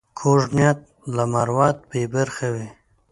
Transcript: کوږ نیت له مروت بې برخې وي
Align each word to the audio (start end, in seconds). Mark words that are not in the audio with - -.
کوږ 0.19 0.41
نیت 0.55 0.79
له 1.15 1.23
مروت 1.33 1.77
بې 1.89 2.01
برخې 2.13 2.47
وي 2.53 2.67